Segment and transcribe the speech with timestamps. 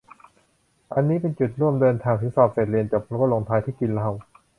[0.93, 4.09] อันนี้เป็นจุดร่วม เดินทางถึง สอบเสร็จ เรียนจบ ก็ลงท้ายที่ กินเหล้า!